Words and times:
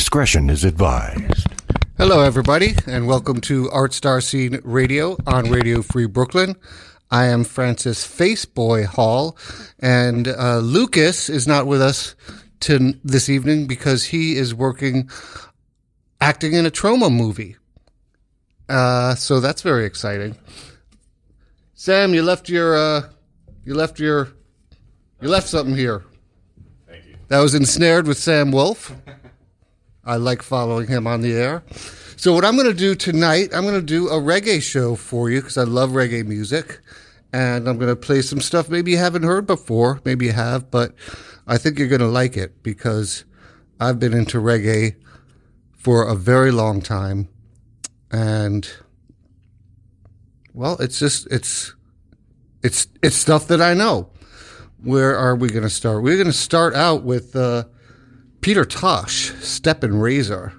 Discretion 0.00 0.48
is 0.48 0.64
advised. 0.64 1.46
Hello, 1.98 2.22
everybody, 2.22 2.74
and 2.86 3.06
welcome 3.06 3.38
to 3.42 3.68
Art 3.70 3.92
Star 3.92 4.22
Scene 4.22 4.58
Radio 4.64 5.18
on 5.26 5.50
Radio 5.50 5.82
Free 5.82 6.06
Brooklyn. 6.06 6.56
I 7.10 7.26
am 7.26 7.44
Francis 7.44 8.06
Faceboy 8.06 8.86
Hall, 8.86 9.36
and 9.78 10.26
uh, 10.26 10.60
Lucas 10.60 11.28
is 11.28 11.46
not 11.46 11.66
with 11.66 11.82
us 11.82 12.14
to 12.60 12.94
this 13.04 13.28
evening 13.28 13.66
because 13.66 14.04
he 14.04 14.36
is 14.36 14.54
working 14.54 15.10
acting 16.18 16.54
in 16.54 16.64
a 16.64 16.70
trauma 16.70 17.10
movie. 17.10 17.56
Uh, 18.70 19.14
so 19.16 19.38
that's 19.38 19.60
very 19.60 19.84
exciting. 19.84 20.34
Sam, 21.74 22.14
you 22.14 22.22
left 22.22 22.48
your 22.48 22.74
uh, 22.74 23.02
you 23.66 23.74
left 23.74 24.00
your 24.00 24.28
you 25.20 25.28
left 25.28 25.48
something 25.48 25.76
here. 25.76 26.04
Thank 26.88 27.04
you. 27.04 27.16
That 27.28 27.40
was 27.40 27.54
ensnared 27.54 28.06
with 28.06 28.16
Sam 28.16 28.50
Wolf. 28.50 28.94
I 30.04 30.16
like 30.16 30.42
following 30.42 30.88
him 30.88 31.06
on 31.06 31.20
the 31.20 31.32
air. 31.32 31.62
So 32.16 32.34
what 32.34 32.44
I'm 32.44 32.56
going 32.56 32.68
to 32.68 32.74
do 32.74 32.94
tonight, 32.94 33.50
I'm 33.54 33.62
going 33.62 33.74
to 33.74 33.82
do 33.82 34.08
a 34.08 34.20
reggae 34.20 34.62
show 34.62 34.94
for 34.94 35.30
you 35.30 35.40
because 35.40 35.58
I 35.58 35.64
love 35.64 35.90
reggae 35.90 36.26
music, 36.26 36.80
and 37.32 37.68
I'm 37.68 37.76
going 37.76 37.88
to 37.88 37.96
play 37.96 38.22
some 38.22 38.40
stuff 38.40 38.68
maybe 38.68 38.92
you 38.92 38.98
haven't 38.98 39.22
heard 39.22 39.46
before, 39.46 40.00
maybe 40.04 40.26
you 40.26 40.32
have, 40.32 40.70
but 40.70 40.94
I 41.46 41.58
think 41.58 41.78
you're 41.78 41.88
going 41.88 42.00
to 42.00 42.06
like 42.06 42.36
it 42.36 42.62
because 42.62 43.24
I've 43.78 43.98
been 43.98 44.12
into 44.14 44.38
reggae 44.38 44.96
for 45.72 46.06
a 46.06 46.14
very 46.14 46.50
long 46.50 46.82
time, 46.82 47.28
and 48.10 48.70
well, 50.52 50.76
it's 50.78 50.98
just 50.98 51.26
it's 51.30 51.74
it's 52.62 52.86
it's 53.02 53.16
stuff 53.16 53.48
that 53.48 53.62
I 53.62 53.74
know. 53.74 54.10
Where 54.82 55.16
are 55.16 55.36
we 55.36 55.48
going 55.48 55.62
to 55.62 55.70
start? 55.70 56.02
We're 56.02 56.16
going 56.16 56.26
to 56.26 56.32
start 56.32 56.74
out 56.74 57.02
with. 57.02 57.36
Uh, 57.36 57.64
Peter 58.40 58.64
Tosh, 58.64 59.32
Stepping 59.40 59.98
Razor. 60.00 60.54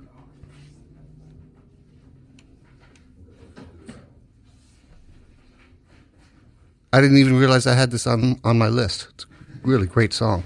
I 6.93 7.01
didn't 7.01 7.17
even 7.17 7.37
realize 7.37 7.65
I 7.65 7.73
had 7.73 7.89
this 7.89 8.05
on, 8.05 8.39
on 8.43 8.57
my 8.57 8.67
list. 8.67 9.07
It's 9.11 9.23
a 9.23 9.27
really 9.67 9.87
great 9.87 10.13
song. 10.13 10.43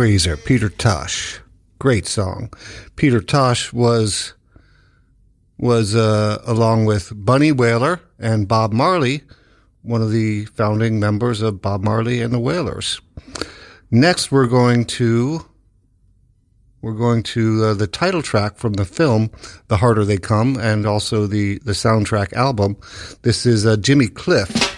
Peter 0.00 0.70
Tosh. 0.70 1.40
Great 1.78 2.06
song. 2.06 2.50
Peter 2.96 3.20
Tosh 3.20 3.70
was 3.70 4.32
was 5.58 5.94
uh, 5.94 6.40
along 6.46 6.86
with 6.86 7.12
Bunny 7.14 7.52
Wailer 7.52 8.00
and 8.18 8.48
Bob 8.48 8.72
Marley, 8.72 9.24
one 9.82 10.00
of 10.00 10.10
the 10.10 10.46
founding 10.46 10.98
members 10.98 11.42
of 11.42 11.60
Bob 11.60 11.84
Marley 11.84 12.22
and 12.22 12.32
the 12.32 12.38
Wailers. 12.38 12.98
Next, 13.90 14.32
we're 14.32 14.46
going 14.46 14.86
to 14.86 15.44
we're 16.80 16.94
going 16.94 17.22
to 17.24 17.64
uh, 17.66 17.74
the 17.74 17.86
title 17.86 18.22
track 18.22 18.56
from 18.56 18.72
the 18.72 18.86
film 18.86 19.30
"The 19.68 19.76
Harder 19.76 20.06
They 20.06 20.16
Come" 20.16 20.56
and 20.58 20.86
also 20.86 21.26
the 21.26 21.58
the 21.58 21.72
soundtrack 21.72 22.32
album. 22.32 22.78
This 23.20 23.44
is 23.44 23.66
uh, 23.66 23.76
Jimmy 23.76 24.08
Cliff. 24.08 24.69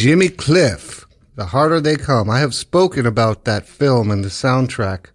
Jimmy 0.00 0.30
Cliff, 0.30 1.06
The 1.34 1.44
Harder 1.44 1.78
They 1.78 1.96
Come. 1.96 2.30
I 2.30 2.38
have 2.38 2.54
spoken 2.54 3.04
about 3.04 3.44
that 3.44 3.66
film 3.66 4.10
and 4.10 4.24
the 4.24 4.30
soundtrack 4.30 5.08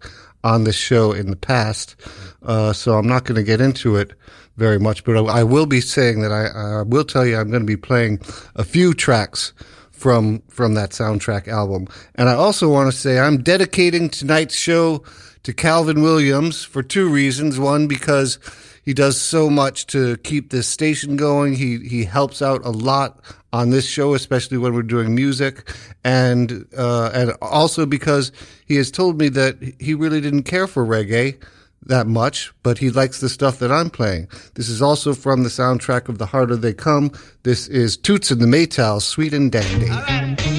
on 0.44 0.62
this 0.62 0.76
show 0.76 1.10
in 1.10 1.28
the 1.28 1.34
past, 1.34 1.96
uh, 2.44 2.72
so 2.72 2.96
I'm 2.96 3.08
not 3.08 3.24
going 3.24 3.34
to 3.34 3.42
get 3.42 3.60
into 3.60 3.96
it 3.96 4.12
very 4.56 4.78
much, 4.78 5.02
but 5.02 5.16
I, 5.16 5.40
I 5.40 5.42
will 5.42 5.66
be 5.66 5.80
saying 5.80 6.20
that 6.20 6.30
I, 6.30 6.78
I 6.78 6.82
will 6.82 7.02
tell 7.02 7.26
you 7.26 7.36
I'm 7.36 7.50
going 7.50 7.62
to 7.62 7.66
be 7.66 7.76
playing 7.76 8.20
a 8.54 8.62
few 8.62 8.94
tracks 8.94 9.52
from 9.90 10.40
from 10.46 10.74
that 10.74 10.90
soundtrack 10.90 11.48
album. 11.48 11.88
And 12.14 12.28
I 12.28 12.34
also 12.34 12.70
want 12.70 12.88
to 12.88 12.96
say 12.96 13.18
I'm 13.18 13.42
dedicating 13.42 14.08
tonight's 14.08 14.54
show 14.54 15.02
to 15.42 15.52
Calvin 15.52 16.00
Williams 16.00 16.62
for 16.62 16.84
two 16.84 17.08
reasons. 17.08 17.58
One, 17.58 17.88
because 17.88 18.38
he 18.84 18.94
does 18.94 19.20
so 19.20 19.50
much 19.50 19.88
to 19.88 20.16
keep 20.18 20.50
this 20.50 20.68
station 20.68 21.16
going. 21.16 21.56
He 21.56 21.78
he 21.88 22.04
helps 22.04 22.40
out 22.40 22.64
a 22.64 22.70
lot 22.70 23.18
on 23.56 23.70
this 23.70 23.86
show, 23.86 24.14
especially 24.14 24.58
when 24.58 24.74
we're 24.74 24.82
doing 24.82 25.14
music, 25.14 25.74
and 26.04 26.66
uh, 26.76 27.10
and 27.14 27.32
also 27.40 27.86
because 27.86 28.30
he 28.66 28.76
has 28.76 28.90
told 28.90 29.18
me 29.18 29.28
that 29.30 29.56
he 29.80 29.94
really 29.94 30.20
didn't 30.20 30.42
care 30.42 30.66
for 30.66 30.84
reggae 30.84 31.42
that 31.86 32.06
much, 32.06 32.52
but 32.62 32.78
he 32.78 32.90
likes 32.90 33.20
the 33.20 33.28
stuff 33.28 33.58
that 33.60 33.72
I'm 33.72 33.90
playing. 33.90 34.28
This 34.54 34.68
is 34.68 34.82
also 34.82 35.14
from 35.14 35.42
the 35.42 35.48
soundtrack 35.48 36.08
of 36.08 36.18
The 36.18 36.26
Harder 36.26 36.56
They 36.56 36.74
Come. 36.74 37.12
This 37.44 37.68
is 37.68 37.96
Toots 37.96 38.30
and 38.30 38.40
the 38.40 38.46
Maytals, 38.46 39.02
Sweet 39.02 39.32
and 39.32 39.50
Dandy. 39.50 40.55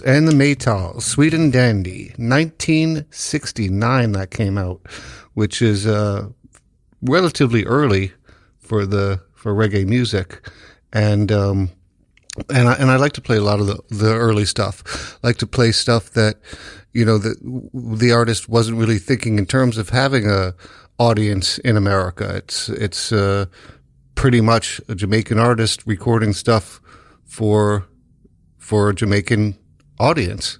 And 0.00 0.28
the 0.28 0.32
Maytals, 0.32 1.02
Sweet 1.02 1.34
and 1.34 1.52
Dandy, 1.52 2.12
1969 2.16 4.12
that 4.12 4.30
came 4.30 4.58
out, 4.58 4.80
which 5.34 5.60
is 5.60 5.86
uh, 5.86 6.28
relatively 7.02 7.64
early 7.64 8.12
for 8.58 8.86
the 8.86 9.20
for 9.34 9.54
reggae 9.54 9.86
music, 9.86 10.48
and 10.92 11.30
um, 11.30 11.70
and 12.48 12.68
I, 12.68 12.74
and 12.74 12.90
I 12.90 12.96
like 12.96 13.12
to 13.12 13.20
play 13.20 13.36
a 13.36 13.42
lot 13.42 13.60
of 13.60 13.66
the, 13.66 13.78
the 13.90 14.14
early 14.14 14.44
stuff. 14.44 15.18
I 15.22 15.28
like 15.28 15.36
to 15.38 15.46
play 15.46 15.72
stuff 15.72 16.10
that 16.10 16.36
you 16.92 17.04
know 17.04 17.18
the 17.18 17.34
the 17.74 18.12
artist 18.12 18.48
wasn't 18.48 18.78
really 18.78 18.98
thinking 18.98 19.38
in 19.38 19.46
terms 19.46 19.78
of 19.78 19.90
having 19.90 20.28
a 20.28 20.54
audience 20.98 21.58
in 21.58 21.76
America. 21.76 22.36
It's 22.36 22.68
it's 22.68 23.12
uh, 23.12 23.46
pretty 24.14 24.40
much 24.40 24.80
a 24.88 24.94
Jamaican 24.94 25.38
artist 25.38 25.82
recording 25.86 26.32
stuff 26.32 26.80
for 27.24 27.86
for 28.58 28.92
Jamaican 28.92 29.58
audience. 29.98 30.58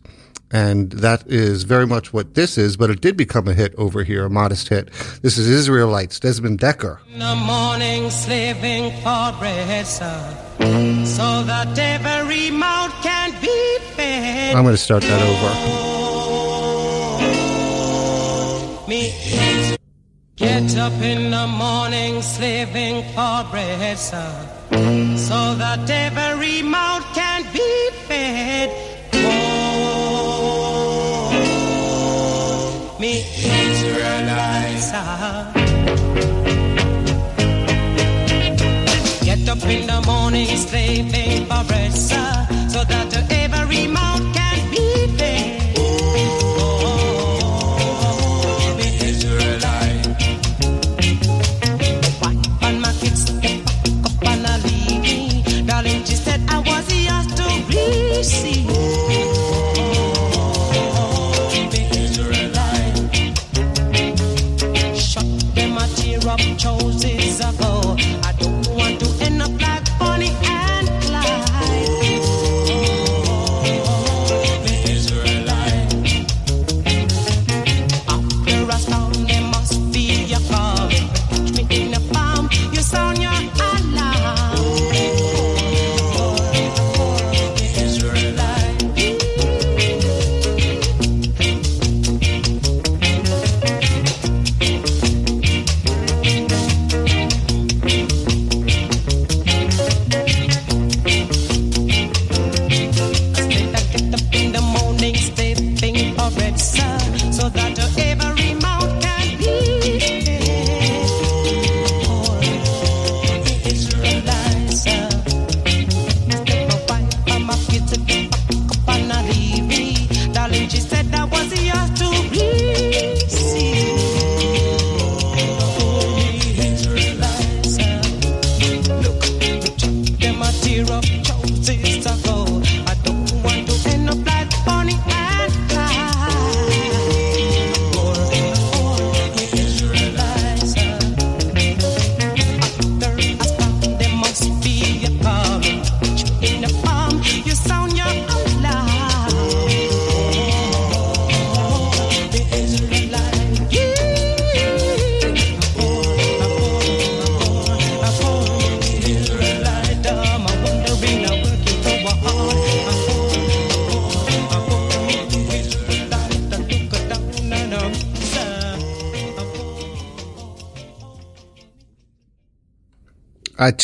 And 0.51 0.93
that 0.93 1.27
is 1.27 1.65
very 1.65 1.87
much 1.87 2.13
what 2.13 2.35
this 2.35 2.57
is, 2.57 2.77
but 2.77 2.89
it 2.89 3.01
did 3.01 3.17
become 3.17 3.49
a 3.49 3.55
hit 3.55 3.75
over 3.77 4.05
here, 4.05 4.27
a 4.27 4.31
modest 4.31 4.69
hit. 4.69 4.89
This 5.21 5.37
is 5.37 5.49
Israelites, 5.49 6.21
Desmond 6.21 6.61
Dekker. 6.61 6.99
In 7.13 7.19
the 7.19 7.35
morning, 7.35 8.09
slaving 8.11 8.93
for 9.03 9.33
bread, 9.41 9.85
sir, 9.85 10.37
so 11.05 11.43
that 11.43 11.77
every 11.77 12.53
mouth 12.53 12.93
can 13.03 13.33
be 13.41 13.79
fed. 13.97 14.55
I'm 14.55 14.63
going 14.63 14.77
to 14.77 14.81
start 14.81 15.03
that 15.03 15.23
over. 15.23 15.51
Me 18.87 19.13
get 20.37 20.77
up 20.77 20.93
in 21.03 21.31
the 21.33 21.47
morning, 21.49 22.23
slaving 22.23 23.03
for 23.15 23.45
bread, 23.51 23.99
sir, 23.99 24.49
so 25.17 25.55
that 25.57 25.91
every 25.91 26.63
mouth 26.63 27.03
can 27.13 27.43
be 27.53 27.91
fed. 28.07 28.94
Ah. 34.77 35.53
Get 39.23 39.49
up 39.49 39.63
in 39.65 39.87
the 39.87 40.03
morning, 40.07 40.49
bread, 41.65 41.93
sir, 41.93 42.47
so 42.69 42.83
that 42.85 43.14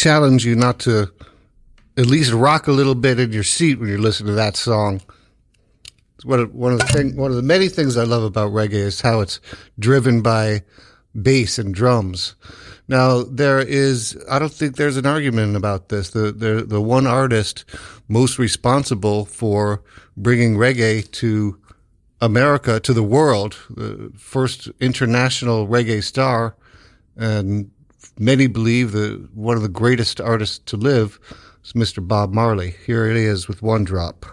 challenge 0.01 0.47
you 0.47 0.55
not 0.55 0.79
to 0.81 1.13
at 1.99 2.07
least 2.07 2.33
rock 2.33 2.67
a 2.67 2.73
little 2.73 2.95
bit 2.95 3.21
in 3.21 3.33
your 3.33 3.43
seat 3.43 3.79
when 3.79 3.89
you're 3.89 3.99
listening 3.99 4.29
to 4.29 4.35
that 4.35 4.57
song. 4.57 5.03
It's 6.15 6.25
one 6.25 6.41
of, 6.41 6.55
one 6.55 6.73
of 6.73 6.79
the 6.79 6.87
thing, 6.87 7.17
one 7.17 7.31
of 7.31 7.37
the 7.37 7.43
many 7.43 7.69
things 7.69 7.99
I 7.99 8.05
love 8.05 8.23
about 8.23 8.51
reggae 8.53 8.73
is 8.73 9.03
how 9.03 9.21
it's 9.21 9.41
driven 9.79 10.23
by 10.23 10.63
bass 11.21 11.59
and 11.59 11.75
drums. 11.75 12.35
Now 12.89 13.23
there 13.25 13.61
is, 13.61 14.19
I 14.31 14.39
don't 14.39 14.53
think 14.53 14.77
there's 14.77 14.97
an 14.97 15.07
argument 15.07 15.55
about 15.55 15.91
this. 15.91 16.11
The 16.11 16.33
the 16.33 16.65
the 16.67 16.81
one 16.81 17.07
artist 17.07 17.65
most 18.09 18.39
responsible 18.39 19.27
for 19.27 19.83
bringing 20.17 20.57
reggae 20.57 21.11
to 21.13 21.59
America 22.23 22.81
to 22.81 22.93
the 22.95 23.03
world, 23.03 23.57
the 23.69 24.11
first 24.17 24.69
international 24.81 25.69
reggae 25.69 26.03
star, 26.03 26.57
and 27.17 27.71
many 28.19 28.47
believe 28.47 28.93
that 28.93 29.29
one 29.35 29.57
of 29.57 29.63
the 29.63 29.69
greatest 29.69 30.21
artists 30.21 30.59
to 30.67 30.77
live 30.77 31.19
is 31.65 31.73
Mr. 31.73 32.07
Bob 32.07 32.33
Marley. 32.33 32.75
Here 32.87 33.07
it 33.11 33.17
is 33.17 33.49
with 33.49 33.63
one 33.63 33.85
drop. 33.85 34.27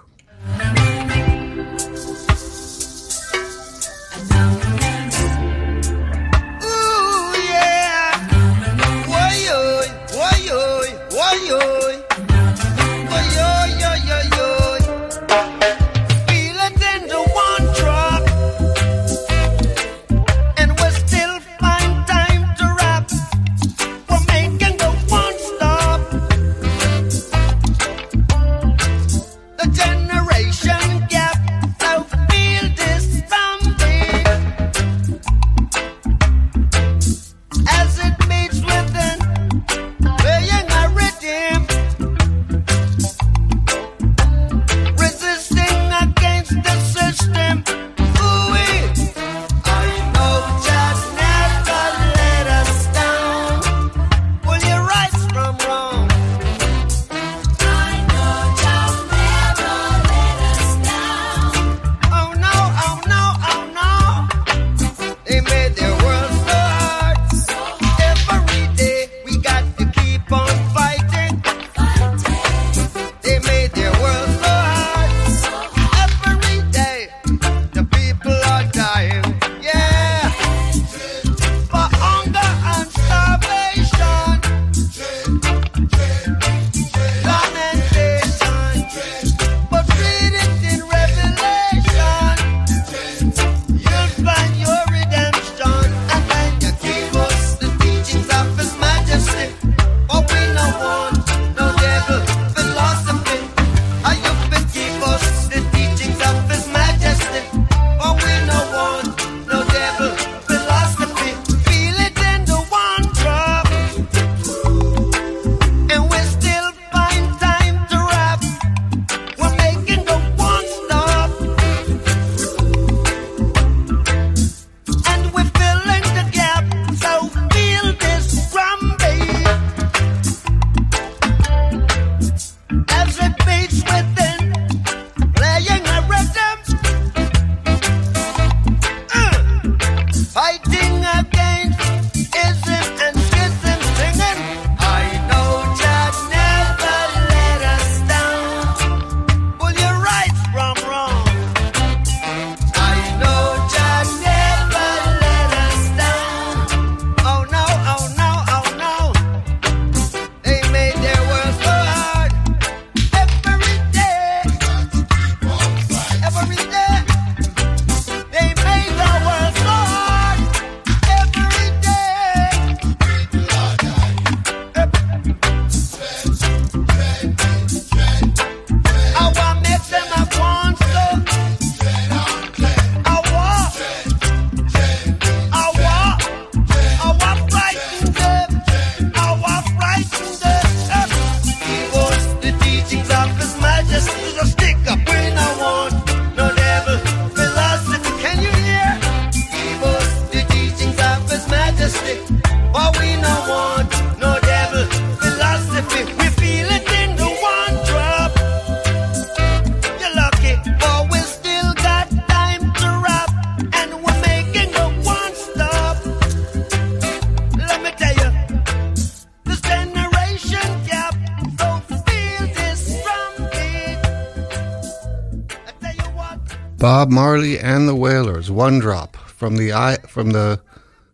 One 228.57 228.79
Drop 228.79 229.15
from 229.17 229.57
the 229.57 229.69
from 230.07 230.31
the 230.31 230.59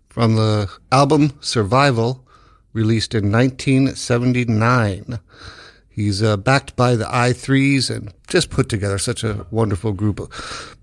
from 0.08 0.38
the 0.38 0.70
album 0.94 1.34
Survival, 1.42 2.26
released 2.72 3.14
in 3.14 3.34
1979. 3.34 5.20
He's 5.90 6.24
uh, 6.24 6.38
backed 6.38 6.78
by 6.78 6.96
the 6.96 7.06
I-Threes 7.14 7.90
and 7.90 8.14
just 8.28 8.50
put 8.50 8.70
together 8.70 8.98
such 8.98 9.26
a 9.26 9.46
wonderful 9.52 9.92
group. 9.92 10.32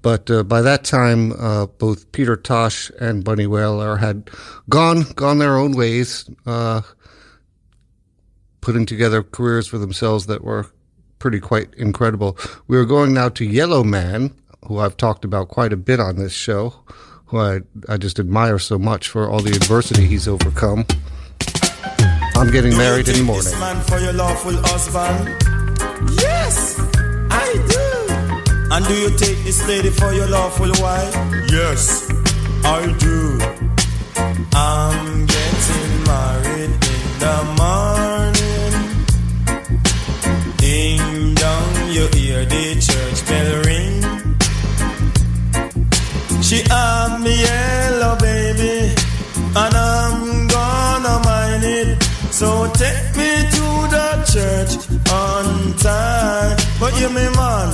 But 0.02 0.30
uh, 0.30 0.42
by 0.42 0.60
that 0.60 0.84
time, 0.84 1.32
uh, 1.32 1.64
both 1.64 2.12
Peter 2.12 2.36
Tosh 2.36 2.90
and 3.00 3.24
Bunny 3.24 3.46
Wailer 3.46 3.96
had 3.96 4.28
gone 4.68 5.04
gone 5.16 5.38
their 5.38 5.56
own 5.56 5.72
ways, 5.72 6.28
uh, 6.44 6.82
putting 8.60 8.84
together 8.84 9.22
careers 9.22 9.66
for 9.66 9.78
themselves 9.78 10.26
that 10.26 10.44
were 10.44 10.66
pretty 11.18 11.40
quite 11.40 11.72
incredible. 11.72 12.36
We 12.66 12.76
are 12.76 12.84
going 12.84 13.14
now 13.14 13.30
to 13.30 13.46
Yellowman, 13.46 14.34
who 14.66 14.78
I've 14.78 14.96
talked 14.96 15.24
about 15.24 15.48
quite 15.48 15.72
a 15.72 15.76
bit 15.76 16.00
on 16.00 16.16
this 16.16 16.32
show, 16.32 16.74
who 17.26 17.38
I, 17.38 17.60
I 17.88 17.96
just 17.96 18.18
admire 18.18 18.58
so 18.58 18.78
much 18.78 19.08
for 19.08 19.28
all 19.28 19.40
the 19.40 19.52
adversity 19.52 20.06
he's 20.06 20.28
overcome. 20.28 20.84
I'm 22.36 22.50
getting 22.50 22.76
married 22.76 23.08
in 23.08 23.16
the 23.16 23.22
morning. 23.22 23.44
This 23.44 23.58
man 23.60 23.80
for 23.82 23.98
your 23.98 24.12
lawful 24.12 24.52
husband? 24.54 25.28
Yes, 26.18 26.78
I 27.30 27.52
do. 27.68 27.86
And 28.72 28.86
do 28.86 28.94
you 28.94 29.10
take 29.18 29.38
this 29.44 29.66
lady 29.66 29.90
for 29.90 30.12
your 30.12 30.28
lawful 30.28 30.70
wife? 30.82 31.14
Yes, 31.50 32.10
I 32.64 32.86
do. 32.98 33.38
I'm 34.54 35.26
getting 35.26 36.04
married 36.04 36.70
in 36.70 37.18
the 37.18 37.44
morning. 37.58 38.74
Ding 40.56 41.34
dong, 41.34 41.90
you 41.90 42.06
hear 42.14 42.44
the 42.44 42.74
church 42.80 43.26
bell 43.28 43.59
have 46.68 47.20
me 47.22 47.34
yellow 47.40 48.16
baby, 48.18 48.94
and 49.56 49.74
I'm 49.74 50.46
gonna 50.48 51.22
mind 51.24 51.64
it. 51.64 52.02
So 52.30 52.70
take 52.72 53.16
me 53.16 53.30
to 53.56 53.66
the 53.94 54.08
church 54.32 54.72
on 55.12 55.74
time. 55.76 56.56
But 56.78 56.98
you 57.00 57.08
me 57.10 57.26
man, 57.36 57.70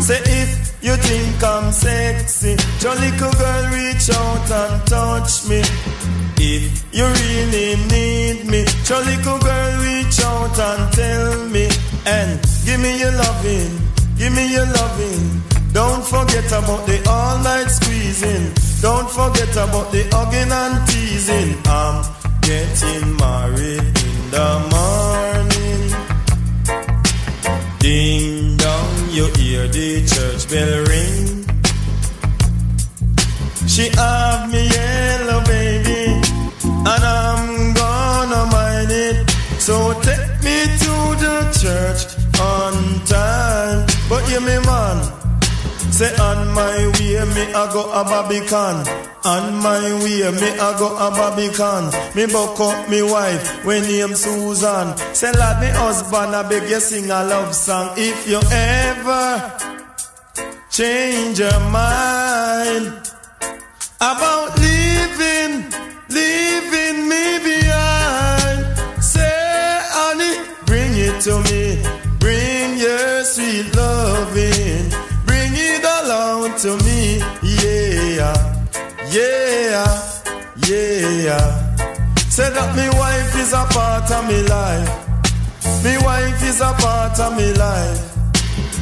say 0.00 0.20
if 0.24 0.82
you 0.82 0.96
think 0.96 1.42
I'm 1.42 1.72
sexy, 1.72 2.56
your 2.80 2.94
little 2.94 3.32
girl 3.32 3.64
reach 3.72 4.10
out 4.10 4.50
and 4.50 4.86
touch 4.86 5.48
me. 5.48 5.62
If 6.42 6.84
you 6.92 7.04
really 7.04 7.76
need 7.92 8.46
me, 8.46 8.64
your 8.88 9.00
little 9.04 9.38
girl 9.38 9.72
reach 9.84 10.20
out 10.24 10.58
and 10.58 10.92
tell 10.92 11.48
me. 11.48 11.68
And 12.06 12.40
give 12.64 12.80
me 12.80 12.98
your 12.98 13.12
loving, 13.12 13.72
give 14.16 14.32
me 14.32 14.52
your 14.52 14.66
loving. 14.66 15.49
Don't 15.72 16.04
forget 16.04 16.46
about 16.46 16.86
the 16.86 17.00
all 17.08 17.38
night 17.38 17.68
squeezing. 17.68 18.52
Don't 18.80 19.08
forget 19.08 19.52
about 19.52 19.92
the 19.92 20.02
hugging 20.10 20.50
and 20.50 20.88
teasing. 20.88 21.56
I'm 21.66 22.04
getting 22.42 23.16
married 23.16 23.86
in 24.08 24.30
the 24.34 24.48
morning. 24.74 25.30
Ding 27.78 28.56
dong, 28.56 29.10
you 29.10 29.26
hear 29.38 29.68
the 29.68 30.04
church 30.06 30.50
bell 30.50 30.84
ring. 30.90 31.46
She 33.68 33.88
have 33.90 34.50
me 34.50 34.68
yellow 34.68 35.44
baby, 35.44 36.20
and 36.64 37.04
I'm 37.04 37.72
gonna 37.74 38.46
mind 38.50 38.90
it. 38.90 39.30
So 39.60 39.92
take 40.02 40.42
me 40.42 40.66
to 40.82 40.94
the 41.24 41.36
church 41.62 42.16
on 42.40 42.74
time. 43.06 43.86
But 44.08 44.28
you 44.28 44.40
me 44.40 44.58
man. 44.66 45.19
Say 46.00 46.16
on 46.16 46.48
my 46.54 46.86
way, 46.96 47.20
me 47.34 47.52
I 47.52 47.70
go 47.74 47.84
a 47.92 48.02
Barbican. 48.02 48.88
On 49.22 49.54
my 49.60 49.84
way, 50.00 50.30
me 50.32 50.48
I 50.58 50.78
go 50.78 50.96
a 50.96 51.10
Barbican. 51.10 51.92
Me 52.16 52.24
buck 52.24 52.58
up 52.58 52.88
me 52.88 53.02
wife, 53.02 53.66
when 53.66 53.82
name 53.82 54.14
Susan. 54.14 54.96
Say 55.12 55.30
lad, 55.32 55.60
me 55.60 55.68
husband, 55.68 56.34
I 56.34 56.48
beg 56.48 56.70
you 56.70 56.80
sing 56.80 57.10
a 57.10 57.22
love 57.22 57.54
song. 57.54 57.90
If 57.98 58.26
you 58.26 58.40
ever 58.50 59.52
change 60.70 61.38
your 61.38 61.60
mind 61.68 62.86
about 64.00 64.39
yeah, 79.12 80.14
yeah. 80.68 81.76
Say 82.30 82.48
that 82.50 82.76
me 82.76 82.88
wife 82.98 83.34
is 83.36 83.52
a 83.52 83.64
part 83.74 84.10
of 84.10 84.26
me 84.28 84.42
life. 84.46 85.84
Me 85.84 85.96
wife 86.04 86.42
is 86.44 86.60
a 86.60 86.72
part 86.78 87.18
of 87.18 87.36
me 87.36 87.52
life. 87.54 88.06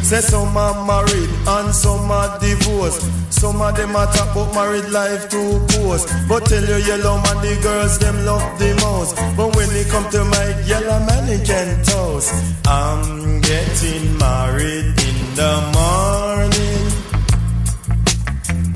Say 0.04 0.20
some 0.20 0.56
are 0.56 0.86
married 0.86 1.30
and 1.46 1.74
some 1.74 2.10
are 2.10 2.38
divorced. 2.40 3.02
Some 3.32 3.60
of 3.62 3.76
them 3.76 3.94
are 3.94 4.10
talk 4.12 4.32
about 4.32 4.54
married 4.54 4.90
life 4.90 5.28
too 5.30 5.60
post. 5.68 6.08
But 6.28 6.44
tell 6.46 6.64
you 6.64 6.84
yellow 6.84 7.16
man, 7.22 7.36
the 7.44 7.58
girls 7.62 7.98
them 7.98 8.24
love 8.24 8.58
the 8.58 8.74
most. 8.82 9.16
But 9.36 9.54
when 9.56 9.68
they 9.70 9.84
come 9.84 10.08
to 10.10 10.24
my 10.24 10.60
yellow 10.66 10.98
man, 11.06 11.26
they 11.26 11.44
can 11.44 11.84
toast. 11.84 12.32
I'm 12.66 13.40
getting 13.40 14.18
married 14.18 14.92
in 15.08 15.34
the 15.36 15.52
morning. 15.72 16.87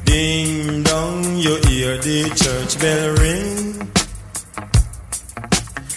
Ding 0.04 0.82
dong, 0.82 1.36
you 1.36 1.56
hear 1.68 1.96
the 1.98 2.30
church 2.34 2.78
bell 2.80 3.14
ring. 3.16 3.90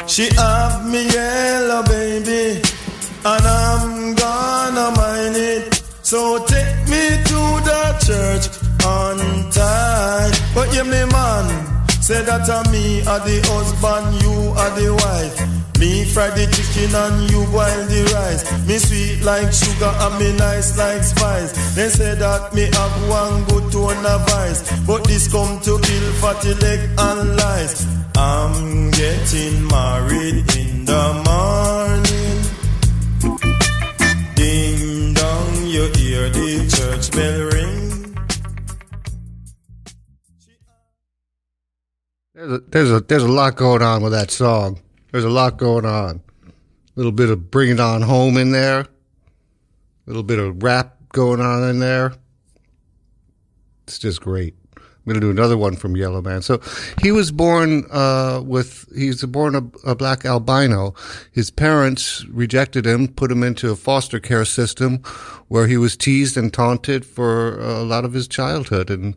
She 0.07 0.29
have 0.35 0.85
me 0.89 1.07
yellow 1.09 1.83
baby, 1.83 2.61
and 3.25 3.45
I'm 3.45 4.15
gonna 4.15 4.91
mind 4.95 5.35
it. 5.35 5.83
So 6.03 6.45
take 6.45 6.87
me 6.87 7.03
to 7.29 7.41
the 7.69 7.83
church 8.05 8.45
on 8.85 9.17
time. 9.51 10.31
But 10.53 10.73
you 10.73 10.83
me 10.85 11.03
man, 11.11 11.45
say 12.01 12.23
that 12.23 12.45
to 12.45 12.71
me 12.71 13.01
are 13.07 13.19
the 13.19 13.41
husband, 13.49 14.21
you 14.21 14.53
are 14.55 14.71
the 14.79 14.93
wife. 14.93 15.64
Me 15.79 16.05
fry 16.05 16.29
the 16.29 16.47
chicken 16.55 16.95
and 16.95 17.29
you 17.29 17.43
boil 17.51 17.83
the 17.91 18.01
rice. 18.15 18.43
Me 18.65 18.77
sweet 18.77 19.21
like 19.23 19.51
sugar 19.51 19.91
and 19.91 20.19
me 20.19 20.31
nice 20.38 20.77
like 20.77 21.03
spice. 21.03 21.51
They 21.75 21.89
say 21.89 22.15
that 22.15 22.53
me 22.53 22.69
have 22.71 23.09
one 23.09 23.43
good 23.45 23.71
tone 23.73 24.05
of 24.05 24.25
vice. 24.29 24.63
But 24.88 25.03
this 25.03 25.27
come 25.29 25.59
to 25.61 25.79
kill 25.79 26.11
fatty 26.21 26.53
leg 26.55 26.79
and 26.97 27.35
lies. 27.35 27.85
I'm 28.15 28.91
getting 28.91 29.67
married 29.67 30.55
in 30.55 30.85
the 30.85 31.03
morning. 31.27 32.39
Ding 34.35 35.13
dong, 35.13 35.65
you 35.65 35.91
hear 35.97 36.29
the 36.29 36.67
church 36.71 37.11
bell 37.11 37.41
ring. 37.51 38.15
There's 42.33 42.51
a, 42.51 42.59
there's 42.59 42.91
a 42.91 42.99
there's 43.01 43.23
a 43.23 43.27
lot 43.27 43.55
going 43.57 43.81
on 43.81 44.03
with 44.03 44.13
that 44.13 44.31
song. 44.31 44.79
There's 45.15 45.23
a 45.23 45.30
lot 45.30 45.56
going 45.56 45.86
on. 45.86 46.21
A 46.45 46.51
little 46.97 47.13
bit 47.13 47.30
of 47.30 47.49
bring 47.49 47.69
it 47.69 47.80
on 47.80 48.01
home 48.01 48.36
in 48.36 48.51
there. 48.51 48.82
A 48.82 48.88
little 50.08 50.23
bit 50.23 50.39
of 50.39 50.62
rap 50.62 50.97
going 51.13 51.39
on 51.39 51.63
in 51.69 51.80
there. 51.80 52.15
It's 53.84 53.97
just 53.97 54.19
great. 54.19 54.56
I'm 54.75 54.84
going 55.06 55.13
to 55.13 55.21
do 55.21 55.32
another 55.32 55.58
one 55.58 55.78
from 55.78 55.95
Yellowman. 55.95 56.41
So 56.41 56.60
he 57.01 57.13
was 57.13 57.32
born 57.32 57.86
uh, 57.91 58.41
with, 58.43 58.93
he's 58.93 59.23
born 59.23 59.56
a, 59.56 59.89
a, 59.89 59.95
black 59.95 60.25
albino. 60.25 60.93
His 61.32 61.49
parents 61.49 62.25
rejected 62.25 62.86
him, 62.86 63.08
put 63.08 63.32
him 63.32 63.41
into 63.41 63.71
a 63.71 63.78
foster 63.78 64.19
care 64.19 64.43
system 64.43 64.97
where 65.47 65.67
he 65.67 65.78
was 65.78 65.95
teased 65.95 66.36
and 66.36 66.54
taunted 66.54 67.06
for 67.06 67.58
a 67.62 67.84
lot 67.84 68.04
of 68.04 68.12
his 68.12 68.28
childhood. 68.28 68.89
And 68.89 69.15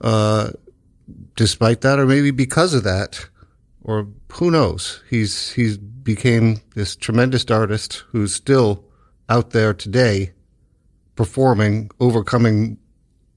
uh, 0.00 0.52
despite 1.36 1.82
that, 1.82 1.98
or 1.98 2.06
maybe 2.06 2.30
because 2.30 2.72
of 2.72 2.82
that, 2.84 3.28
or 3.88 4.06
who 4.34 4.50
knows? 4.50 5.02
He's 5.08 5.50
he's 5.50 5.78
became 5.78 6.60
this 6.74 6.94
tremendous 6.94 7.50
artist 7.50 8.04
who's 8.10 8.34
still 8.34 8.84
out 9.30 9.50
there 9.50 9.72
today, 9.72 10.32
performing, 11.16 11.90
overcoming 11.98 12.76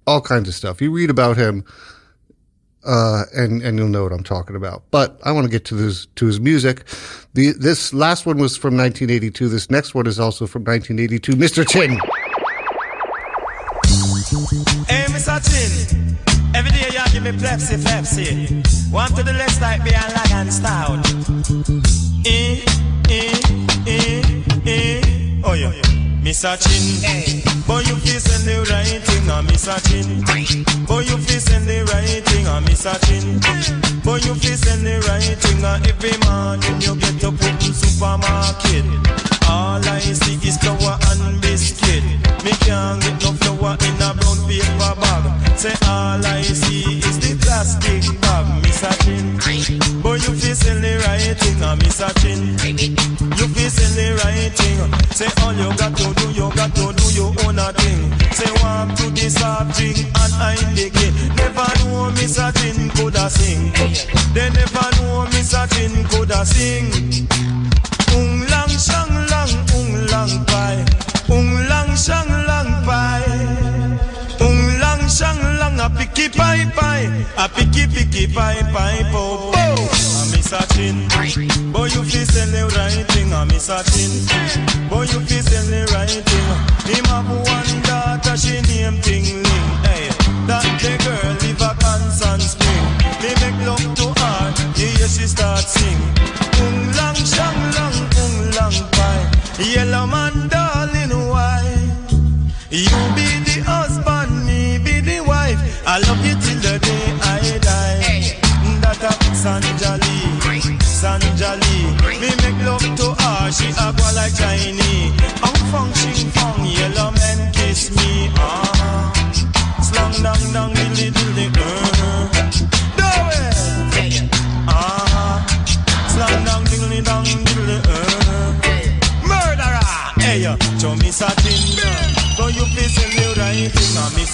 all 0.05 0.19
kinds 0.19 0.49
of 0.49 0.53
stuff. 0.53 0.81
You 0.81 0.91
read 0.91 1.09
about 1.09 1.37
him, 1.37 1.63
uh, 2.83 3.23
and 3.33 3.61
and 3.61 3.79
you'll 3.79 3.87
know 3.87 4.03
what 4.03 4.11
I'm 4.11 4.23
talking 4.23 4.57
about. 4.57 4.83
But 4.91 5.17
I 5.23 5.31
want 5.31 5.45
to 5.45 5.51
get 5.51 5.63
to 5.65 5.75
this 5.75 6.07
to 6.17 6.25
his 6.25 6.41
music. 6.41 6.83
The 7.33 7.53
this 7.53 7.93
last 7.93 8.25
one 8.25 8.37
was 8.37 8.57
from 8.57 8.75
1982. 8.75 9.47
This 9.47 9.71
next 9.71 9.95
one 9.95 10.05
is 10.05 10.19
also 10.19 10.47
from 10.47 10.65
1982. 10.65 11.31
Mr. 11.31 11.65
Chin. 11.65 11.91
Hey, 14.87 15.05
Mr. 15.07 15.39
Chin. 15.49 16.30
Every 16.53 16.71
day 16.71 16.89
you 16.91 17.03
give 17.11 17.23
me 17.23 17.31
Pepsi, 17.31 17.77
Pepsi. 17.77 18.91
One 18.91 19.09
to 19.15 19.23
the 19.23 19.33
left 19.33 19.61
like 19.61 19.83
me 19.83 19.91
and 19.93 20.13
lag 20.13 20.51
stout. 20.51 21.05
Eh, 22.25 22.61
eh, 23.09 23.39
eh, 23.87 24.21
eh. 24.65 25.41
Oh 25.43 25.53
yeah. 25.53 25.71
Mr. 26.21 26.53
Chin, 26.61 27.01
hey. 27.01 27.41
but 27.67 27.87
you 27.87 27.95
feel 27.95 28.19
send 28.19 28.45
the 28.45 28.61
right 28.69 29.01
thing 29.01 29.21
a 29.67 29.79
chin. 29.81 30.85
Boy, 30.85 31.01
you 31.01 31.17
fi 31.17 31.37
send 31.39 31.67
the 31.67 31.83
right 31.91 32.23
thing, 32.25 32.47
I 32.47 32.59
miss 32.59 32.85
a 32.85 32.93
chin. 33.05 33.39
Boy, 34.03 34.17
you 34.17 34.35
fi 34.35 34.55
send 34.55 34.85
the 34.85 34.99
right 35.07 35.37
thing, 35.39 35.63
and 35.63 35.87
every 35.87 36.17
morning 36.25 36.81
you 36.81 36.95
get 36.95 37.23
up 37.23 37.39
in 37.41 37.73
supermarket. 37.73 39.40
All 39.51 39.83
I 39.83 39.99
see 39.99 40.39
is 40.47 40.57
flour 40.63 40.95
and 41.11 41.41
biscuit. 41.41 42.03
Me 42.45 42.51
can't 42.63 43.03
get 43.03 43.19
no 43.19 43.35
flour 43.35 43.75
in 43.83 43.99
a 43.99 44.15
brown 44.15 44.39
paper 44.47 44.93
bag. 44.95 45.23
Say 45.59 45.75
all 45.91 46.23
I 46.23 46.41
see 46.41 47.03
is 47.03 47.19
the 47.19 47.35
plastic 47.43 48.07
bag, 48.21 48.47
miss 48.63 48.81
a 48.81 48.91
chin. 49.03 49.35
Boy, 50.01 50.15
you 50.23 50.31
fi 50.39 50.53
send 50.55 50.81
the 50.81 50.95
right 51.03 51.35
thing, 51.35 51.61
I 51.61 51.73
uh, 51.73 51.75
miss 51.75 51.99
a 51.99 52.07
chin. 52.23 52.55
You 53.35 53.47
fi 53.51 53.67
send 53.67 53.93
the 53.99 54.15
right 54.23 54.55
thing. 54.55 54.79
Say 55.11 55.27
all 55.43 55.53
you 55.53 55.67
got 55.75 55.97
to 55.99 56.07
do, 56.15 56.31
you 56.31 56.47
got 56.55 56.71
to 56.73 56.93
do 56.95 57.07
your 57.11 57.35
own 57.43 57.59
a 57.59 57.73
thing. 57.75 58.07
Say 58.31 58.51
walk 58.63 58.95
to 59.03 59.11
the 59.11 59.27
soft 59.29 59.75
drink 59.77 59.99
and 59.99 60.33
I 60.39 60.55
indicate. 60.63 61.13
Never 61.35 61.67
know 61.83 62.09
Miss 62.15 62.39
a 62.39 62.53
Chin 62.55 62.89
coulda 62.95 63.29
sing. 63.29 63.73
They 64.33 64.49
never 64.49 64.87
know 64.95 65.27
Miss 65.35 65.53
a 65.53 65.67
Chin 65.67 66.07
coulda 66.07 66.45
sing. 66.45 67.27
Picky 76.21 76.37
pai 76.37 76.65
pai. 76.75 77.05
A 77.37 77.49
picky 77.49 77.87
picky 77.87 78.27
pai 78.27 78.61
pai 78.73 79.03
po 79.11 79.51
po. 79.51 79.57
A 79.57 80.23
miss 80.31 80.51
a 80.53 80.61
chin. 80.73 81.07
Boy 81.71 81.85
you 81.85 82.03
fi 82.03 82.23
sell 82.23 82.47
the 82.51 82.63
right 82.75 83.07
thing. 83.11 83.33
A 83.33 83.45
miss 83.45 83.69
a 83.69 83.81
chin. 83.83 84.11
Boy 84.89 85.03
you 85.03 85.19
fi 85.21 85.41
sell 85.41 85.65
the 85.65 85.81
right 85.93 86.09
thing. 86.09 86.95
Him 86.95 87.05
have 87.05 87.29
one 87.29 87.81
daughter 87.83 88.37
she 88.37 88.61
name 88.61 89.01
Ting 89.01 89.25
Ling. 89.25 89.69
Hey, 89.85 90.09
that 90.47 90.63
the 90.81 90.93
girl 91.03 91.33
live 91.41 91.61
a 91.61 91.71
Constant 91.81 92.41
Spring. 92.41 92.85
They 93.21 93.33
make 93.41 93.65
love 93.65 93.95
to 93.95 94.07
her. 94.21 94.53
Yeah, 94.75 95.07
she 95.07 95.27
start 95.27 95.65
sing. 95.65 96.50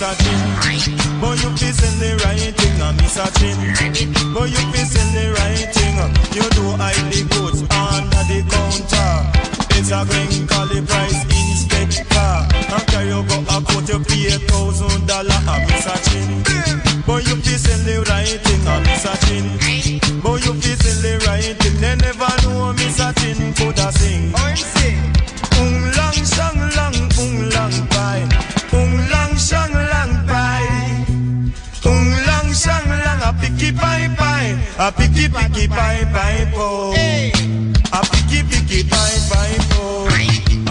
Miss. 0.02 0.94
But 1.20 1.42
you 1.42 1.50
fi 1.58 1.72
send 1.72 1.98
the 2.00 2.22
right 2.24 2.54
thing, 2.54 2.82
I 2.82 2.92
miss 3.02 3.18
a 3.18 3.26
chin. 3.40 3.58
But 4.34 4.50
you 4.50 4.62
fi 4.72 4.84
send 4.86 5.12
the 5.18 5.34
right 5.34 5.74
thing. 5.74 5.98
Uh, 5.98 6.14
you 6.38 6.46
do 6.54 6.64
hide 6.78 7.02
the 7.10 7.26
goods 7.34 7.62
under 7.74 8.24
the 8.30 8.46
counter. 8.46 9.10
It's 9.74 9.92
a 9.92 10.06
green 10.06 10.37
picky 35.30 35.68
picky 35.68 36.46
po. 36.54 36.94
A 37.92 38.00
picky 38.12 38.44
picky 38.44 38.84
pai 38.84 39.14
pai 39.30 39.54
po. 39.70 40.08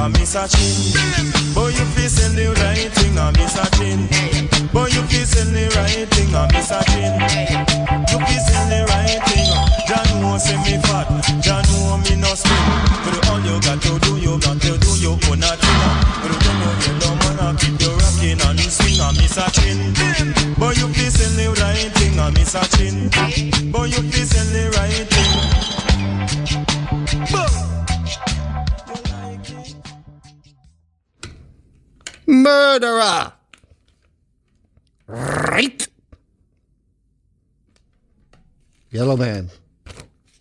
A 0.01 0.09
miss 0.09 0.35
a 0.35 0.49
chin. 0.49 1.33
Boy, 1.55 1.69
you 1.69 1.85
fi 1.97 2.07
send 2.09 2.37
the 2.37 2.53
right 2.61 2.91
thing, 2.93 3.17
a 3.19 3.33
miss 3.33 3.57
a 3.59 3.66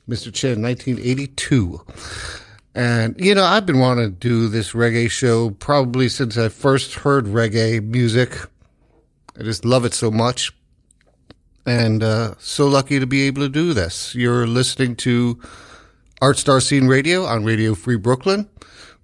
Mr. 0.09 0.33
Chin, 0.33 0.61
1982. 0.61 1.81
And, 2.75 3.15
you 3.17 3.33
know, 3.33 3.43
I've 3.43 3.65
been 3.65 3.79
wanting 3.79 4.05
to 4.05 4.11
do 4.11 4.47
this 4.47 4.73
reggae 4.73 5.09
show 5.09 5.51
probably 5.51 6.09
since 6.09 6.37
I 6.37 6.49
first 6.49 6.95
heard 6.95 7.25
reggae 7.25 7.83
music. 7.83 8.37
I 9.39 9.43
just 9.43 9.65
love 9.65 9.85
it 9.85 9.93
so 9.93 10.11
much. 10.11 10.51
And 11.65 12.03
uh, 12.03 12.35
so 12.37 12.67
lucky 12.67 12.99
to 12.99 13.07
be 13.07 13.23
able 13.23 13.41
to 13.41 13.49
do 13.49 13.73
this. 13.73 14.13
You're 14.13 14.45
listening 14.45 14.95
to 14.97 15.39
Art 16.21 16.37
Star 16.37 16.59
Scene 16.59 16.87
Radio 16.87 17.25
on 17.25 17.43
Radio 17.43 17.73
Free 17.73 17.97
Brooklyn. 17.97 18.47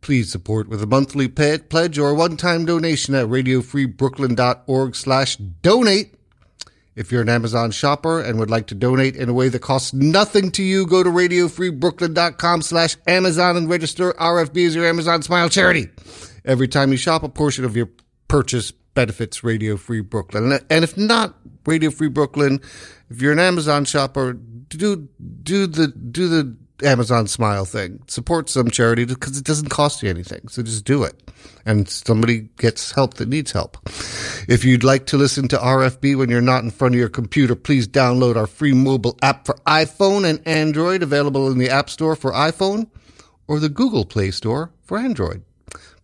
Please 0.00 0.30
support 0.30 0.68
with 0.68 0.82
a 0.82 0.86
monthly 0.86 1.28
pledge 1.28 1.98
or 1.98 2.10
a 2.10 2.14
one-time 2.14 2.64
donation 2.64 3.14
at 3.14 3.26
radiofreebrooklyn.org 3.26 4.94
slash 4.94 5.36
donate. 5.36 6.14
If 6.94 7.12
you're 7.12 7.22
an 7.22 7.28
Amazon 7.28 7.70
shopper 7.70 8.20
and 8.20 8.38
would 8.38 8.50
like 8.50 8.66
to 8.68 8.74
donate 8.74 9.14
in 9.14 9.28
a 9.28 9.32
way 9.32 9.48
that 9.48 9.60
costs 9.60 9.92
nothing 9.92 10.50
to 10.52 10.62
you, 10.62 10.86
go 10.86 11.02
to 11.02 11.10
radiofreebrooklyn.com 11.10 12.62
slash 12.62 12.96
Amazon 13.06 13.56
and 13.56 13.68
register 13.68 14.12
RFB 14.14 14.66
as 14.66 14.74
your 14.74 14.86
Amazon 14.86 15.22
Smile 15.22 15.48
charity. 15.48 15.88
Every 16.44 16.66
time 16.66 16.90
you 16.90 16.96
shop, 16.96 17.22
a 17.22 17.28
portion 17.28 17.64
of 17.64 17.76
your 17.76 17.88
purchase 18.26 18.70
benefits 18.70 19.44
Radio 19.44 19.76
Free 19.76 20.00
Brooklyn. 20.00 20.58
And 20.68 20.82
if 20.84 20.96
not 20.96 21.36
Radio 21.66 21.90
Free 21.90 22.08
Brooklyn, 22.08 22.60
if 23.10 23.22
you're 23.22 23.32
an 23.32 23.38
Amazon 23.38 23.84
shopper, 23.84 24.32
do 24.32 25.08
do 25.42 25.66
the 25.66 25.88
do 25.88 26.28
the 26.28 26.56
Amazon 26.82 27.26
Smile 27.26 27.64
thing. 27.64 28.02
Support 28.06 28.48
some 28.48 28.70
charity 28.70 29.04
because 29.04 29.38
it 29.38 29.44
doesn't 29.44 29.68
cost 29.68 30.02
you 30.02 30.10
anything. 30.10 30.48
So 30.48 30.62
just 30.62 30.84
do 30.84 31.02
it. 31.02 31.14
And 31.66 31.88
somebody 31.88 32.48
gets 32.58 32.92
help 32.92 33.14
that 33.14 33.28
needs 33.28 33.52
help. 33.52 33.76
If 34.48 34.64
you'd 34.64 34.84
like 34.84 35.06
to 35.06 35.16
listen 35.16 35.48
to 35.48 35.56
RFB 35.56 36.16
when 36.16 36.30
you're 36.30 36.40
not 36.40 36.64
in 36.64 36.70
front 36.70 36.94
of 36.94 36.98
your 36.98 37.08
computer, 37.08 37.54
please 37.54 37.86
download 37.88 38.36
our 38.36 38.46
free 38.46 38.72
mobile 38.72 39.18
app 39.22 39.46
for 39.46 39.54
iPhone 39.66 40.28
and 40.28 40.46
Android 40.46 41.02
available 41.02 41.50
in 41.50 41.58
the 41.58 41.70
App 41.70 41.90
Store 41.90 42.16
for 42.16 42.32
iPhone 42.32 42.88
or 43.46 43.58
the 43.58 43.68
Google 43.68 44.04
Play 44.04 44.30
Store 44.30 44.70
for 44.82 44.98
Android. 44.98 45.42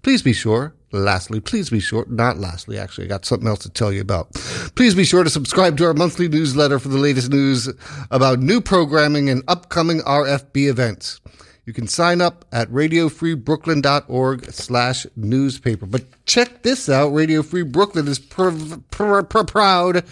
Please 0.03 0.23
be 0.23 0.33
sure 0.33 0.75
Lastly, 0.95 1.41
please 1.41 1.71
be 1.71 1.81
sure, 1.81 2.07
not 2.09 2.39
lastly, 2.39 2.79
actually, 2.79 3.07
I 3.07 3.09
got 3.09 3.25
something 3.25 3.49
else 3.49 3.59
to 3.61 3.69
tell 3.69 3.93
you 3.93 4.01
about. 4.01 4.33
Please 4.77 4.95
be 4.95 5.03
sure 5.03 5.25
to 5.25 5.31
subscribe 5.31 5.77
to 5.79 5.87
our 5.87 5.93
monthly 5.93 6.29
newsletter 6.29 6.79
for 6.79 6.87
the 6.87 6.99
latest 6.99 7.33
news 7.33 7.69
about 8.13 8.39
new 8.39 8.61
programming 8.61 9.29
and 9.29 9.43
upcoming 9.49 10.03
RFB 10.03 10.69
events. 10.69 11.21
You 11.67 11.73
can 11.73 11.89
sign 11.89 12.21
up 12.21 12.45
at 12.53 12.71
radiofreebrooklyn.org 12.71 14.53
slash 14.53 15.07
newspaper. 15.17 15.87
But 15.87 16.05
check 16.27 16.63
this 16.63 16.89
out. 16.89 17.09
Radio 17.09 17.43
Free 17.43 17.63
Brooklyn 17.65 18.07
is 18.07 18.21
pr- 18.21 18.51
pr- 18.93 19.23
pr- 19.23 19.45
proud 19.45 20.05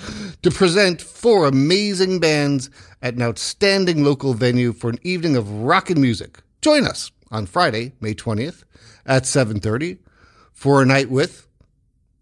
to 0.43 0.51
present 0.51 1.01
four 1.01 1.47
amazing 1.47 2.19
bands 2.19 2.71
at 3.03 3.15
an 3.15 3.23
outstanding 3.23 4.03
local 4.03 4.35
venue 4.35 4.73
for 4.73 4.91
an 4.91 4.99
evening 5.03 5.37
of 5.37 5.49
rock 5.49 5.91
and 5.91 6.01
music. 6.01 6.39
Join 6.61 6.87
us 6.87 7.13
on 7.31 7.47
Friday, 7.47 7.93
May 8.01 8.15
20th 8.15 8.65
at 9.07 9.25
7.30 9.25 9.99
for 10.63 10.81
a 10.81 10.87
night 10.87 11.11
with 11.11 11.49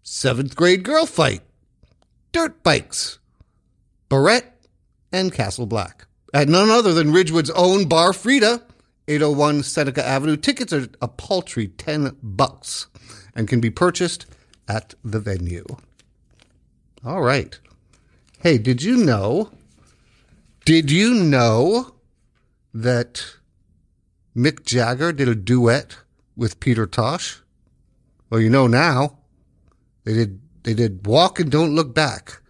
Seventh 0.01 0.55
Grade 0.55 0.81
Girl 0.81 1.05
Fight, 1.05 1.43
Dirt 2.31 2.63
Bikes, 2.63 3.19
Barrett, 4.09 4.51
and 5.11 5.31
Castle 5.31 5.67
Black. 5.67 6.07
At 6.33 6.49
none 6.49 6.71
other 6.71 6.91
than 6.91 7.13
Ridgewood's 7.13 7.51
own 7.51 7.87
Bar 7.87 8.13
Frida, 8.13 8.63
801 9.07 9.61
Seneca 9.61 10.03
Avenue. 10.03 10.37
Tickets 10.37 10.73
are 10.73 10.87
a 11.03 11.07
paltry 11.07 11.67
10 11.67 12.17
bucks 12.23 12.87
and 13.35 13.47
can 13.47 13.61
be 13.61 13.69
purchased 13.69 14.25
at 14.67 14.95
the 15.03 15.19
venue. 15.19 15.65
All 17.05 17.21
right. 17.21 17.59
Hey, 18.39 18.57
did 18.57 18.81
you 18.81 18.97
know? 18.97 19.51
Did 20.65 20.89
you 20.89 21.13
know 21.13 21.93
that 22.73 23.23
Mick 24.35 24.65
Jagger 24.65 25.13
did 25.13 25.29
a 25.29 25.35
duet 25.35 25.97
with 26.35 26.59
Peter 26.59 26.87
Tosh? 26.87 27.40
Well, 28.31 28.39
you 28.39 28.49
know 28.49 28.65
now. 28.65 29.17
They 30.05 30.13
did 30.13 30.41
they 30.63 30.73
did 30.73 31.05
Walk 31.05 31.39
and 31.39 31.51
Don't 31.51 31.75
Look 31.75 31.93
Back. 31.93 32.41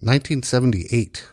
1978. 0.00 1.26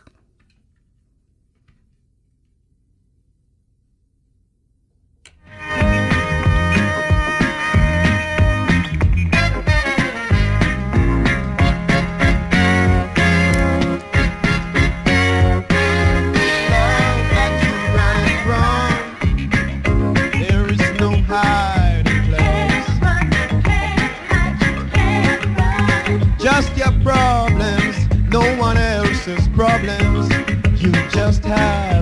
Just 31.48 31.95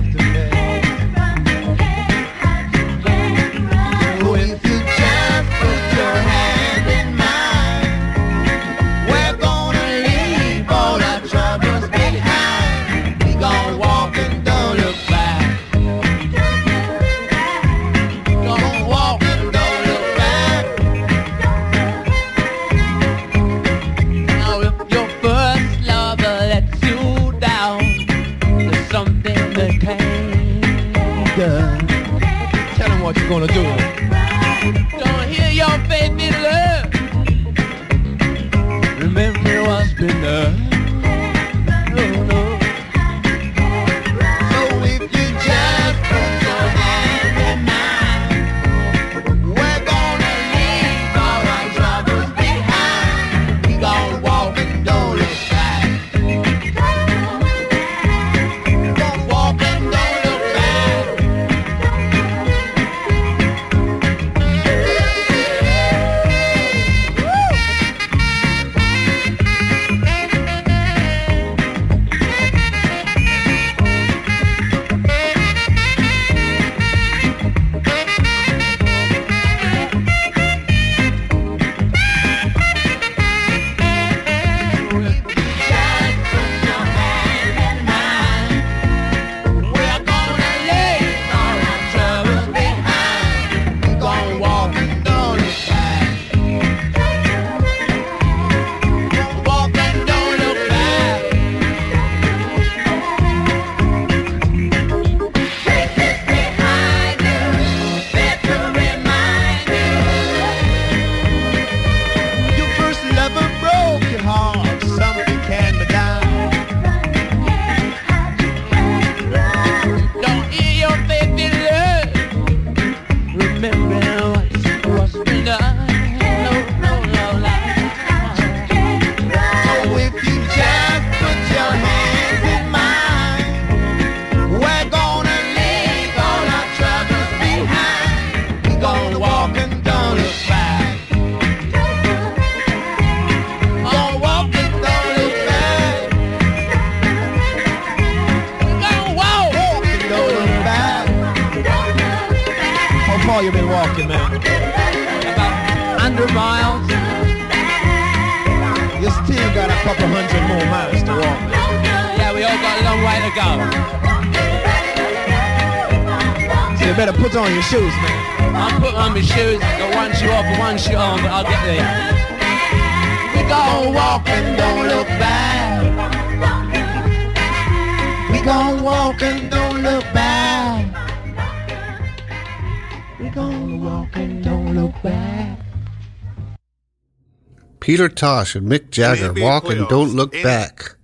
Peter 187.85 188.09
Tosh 188.09 188.55
and 188.55 188.67
Mick 188.67 188.89
Jagger, 188.89 189.31
NBA 189.31 189.43
Walk 189.43 189.69
and 189.69 189.87
Don't 189.87 190.15
Look 190.15 190.31
Back, 190.31 190.95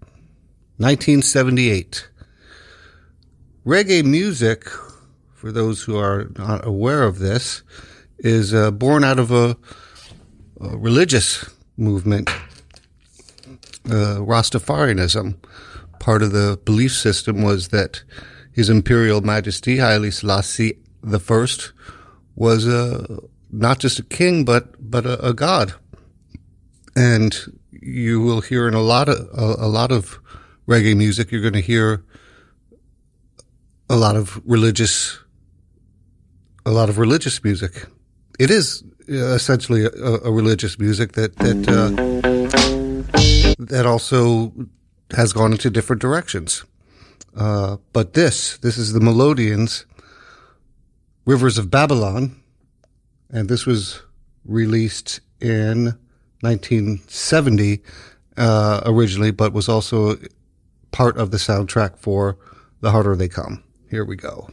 1978. 0.78 2.10
Reggae 3.64 4.04
music, 4.04 4.68
for 5.36 5.52
those 5.52 5.84
who 5.84 6.00
are 6.00 6.32
not 6.40 6.66
aware 6.66 7.04
of 7.04 7.20
this, 7.20 7.62
is 8.18 8.52
uh, 8.56 8.72
born 8.72 9.04
out 9.04 9.20
of 9.20 9.30
a, 9.30 9.56
a 10.60 10.76
religious 10.76 11.48
movement, 11.78 12.32
uh, 13.86 14.18
Rastafarianism. 14.18 15.36
Part 16.00 16.24
of 16.24 16.32
the 16.32 16.60
belief 16.66 16.94
system 16.94 17.44
was 17.44 17.68
that 17.68 18.02
His 18.54 18.72
Imperial 18.72 19.22
Majesty 19.22 19.78
Haile 19.78 20.10
Selassie 20.10 20.80
the 21.04 21.20
First 21.20 21.74
was 22.36 22.66
a 22.66 23.20
not 23.52 23.78
just 23.78 24.00
a 24.00 24.04
king, 24.04 24.46
but 24.46 24.74
but 24.80 25.06
a, 25.06 25.24
a 25.24 25.36
god, 25.36 25.76
and 26.96 27.60
you 27.72 28.22
will 28.22 28.42
hear 28.42 28.68
in 28.68 28.74
a 28.74 28.82
lot 28.82 29.10
of 29.10 29.18
a, 29.34 29.66
a 29.66 29.70
lot 29.70 29.92
of 29.92 30.20
reggae 30.68 30.96
music. 30.96 31.32
You're 31.32 31.42
going 31.42 31.54
to 31.54 31.62
hear 31.62 32.04
a 33.89 33.96
lot 33.96 34.16
of 34.16 34.42
religious, 34.46 35.20
a 36.66 36.72
lot 36.72 36.89
of 36.89 36.98
religious 36.98 37.44
music. 37.44 37.86
It 38.39 38.50
is 38.50 38.84
uh, 39.10 39.34
essentially 39.34 39.86
a, 39.86 39.89
a 39.89 40.32
religious 40.32 40.80
music 40.80 41.14
that 41.14 41.36
that 41.38 41.68
uh, 41.68 42.12
that 43.58 43.86
also 43.86 44.54
has 45.16 45.34
gone 45.34 45.52
into 45.52 45.70
different 45.70 46.02
directions. 46.02 46.64
Uh, 47.36 47.78
but 47.94 48.14
this, 48.14 48.58
this 48.58 48.78
is 48.78 48.94
the 48.94 49.00
Melodians, 49.00 49.86
Rivers 51.26 51.58
of 51.58 51.70
Babylon, 51.70 52.42
and 53.30 53.48
this 53.48 53.66
was 53.66 54.02
released 54.44 55.22
in 55.39 55.98
1970 56.42 57.82
uh, 58.38 58.82
originally, 58.86 59.32
but 59.32 59.54
was 59.54 59.70
also 59.70 60.18
part 60.92 61.18
of 61.18 61.32
the 61.32 61.38
soundtrack 61.38 61.98
for 61.98 62.38
The 62.82 62.92
Harder 62.92 63.16
They 63.16 63.30
Come. 63.30 63.64
Here 63.89 64.06
we 64.06 64.16
go. 64.16 64.50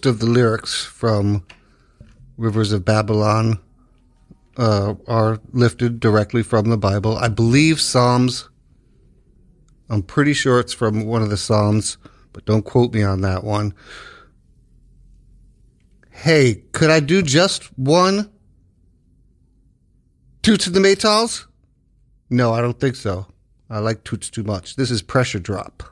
Most 0.00 0.06
of 0.06 0.18
the 0.18 0.30
lyrics 0.30 0.82
from 0.82 1.44
Rivers 2.38 2.72
of 2.72 2.86
Babylon 2.86 3.58
uh, 4.56 4.94
are 5.06 5.38
lifted 5.52 6.00
directly 6.00 6.42
from 6.42 6.70
the 6.70 6.78
Bible. 6.78 7.18
I 7.18 7.28
believe 7.28 7.78
Psalms. 7.78 8.48
I'm 9.90 10.02
pretty 10.02 10.32
sure 10.32 10.58
it's 10.58 10.72
from 10.72 11.04
one 11.04 11.20
of 11.20 11.28
the 11.28 11.36
Psalms, 11.36 11.98
but 12.32 12.46
don't 12.46 12.64
quote 12.64 12.94
me 12.94 13.02
on 13.02 13.20
that 13.20 13.44
one. 13.44 13.74
Hey, 16.08 16.62
could 16.72 16.88
I 16.88 17.00
do 17.00 17.20
just 17.20 17.64
one? 17.78 18.30
Toots 20.40 20.66
and 20.66 20.74
the 20.74 20.80
Maytals? 20.80 21.44
No, 22.30 22.54
I 22.54 22.62
don't 22.62 22.80
think 22.80 22.96
so. 22.96 23.26
I 23.68 23.80
like 23.80 24.02
Toots 24.04 24.30
too 24.30 24.44
much. 24.44 24.76
This 24.76 24.90
is 24.90 25.02
Pressure 25.02 25.40
Drop. 25.40 25.82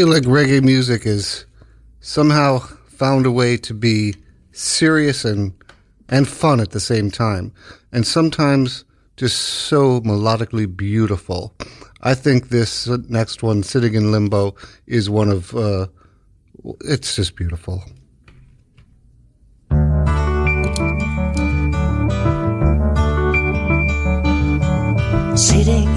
feel 0.00 0.08
like 0.08 0.22
reggae 0.22 0.62
music 0.62 1.04
is 1.04 1.44
somehow 2.00 2.58
found 2.88 3.26
a 3.26 3.30
way 3.30 3.54
to 3.54 3.74
be 3.74 4.14
serious 4.50 5.26
and 5.26 5.52
and 6.08 6.26
fun 6.26 6.58
at 6.58 6.70
the 6.70 6.80
same 6.80 7.10
time, 7.10 7.52
and 7.92 8.06
sometimes 8.06 8.86
just 9.18 9.36
so 9.38 10.00
melodically 10.00 10.64
beautiful. 10.74 11.54
I 12.00 12.14
think 12.14 12.48
this 12.48 12.88
next 13.10 13.42
one, 13.42 13.62
"Sitting 13.62 13.92
in 13.92 14.10
Limbo," 14.10 14.54
is 14.86 15.10
one 15.10 15.28
of 15.28 15.54
uh, 15.54 15.88
it's 16.80 17.16
just 17.16 17.36
beautiful. 17.36 17.84
Sitting 25.36 25.89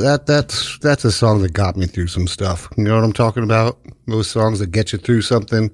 That, 0.00 0.26
that 0.26 0.26
that's 0.26 0.78
that's 0.78 1.04
a 1.04 1.12
song 1.12 1.42
that 1.42 1.52
got 1.52 1.76
me 1.76 1.86
through 1.86 2.06
some 2.06 2.26
stuff. 2.26 2.68
You 2.76 2.84
know 2.84 2.94
what 2.94 3.04
I'm 3.04 3.12
talking 3.12 3.42
about? 3.42 3.78
Those 4.06 4.28
songs 4.28 4.58
that 4.60 4.70
get 4.70 4.92
you 4.92 4.98
through 4.98 5.22
something. 5.22 5.70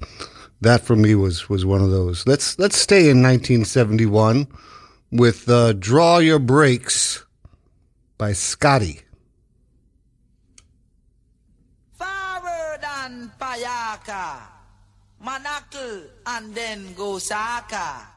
That 0.60 0.80
for 0.82 0.96
me 0.96 1.14
was 1.14 1.48
was 1.48 1.64
one 1.64 1.80
of 1.80 1.90
those. 1.90 2.26
Let's 2.26 2.58
let's 2.58 2.76
stay 2.76 3.08
in 3.10 3.22
1971 3.22 4.48
with 5.12 5.48
uh, 5.48 5.74
"Draw 5.74 6.18
Your 6.18 6.38
Brakes" 6.38 7.24
by 8.18 8.32
Scotty. 8.32 9.00
Forward 11.92 12.80
and 13.04 13.30
Payaka, 13.38 14.40
Manakal 15.22 16.04
and 16.26 16.54
then 16.54 16.94
Gosaka. 16.94 18.16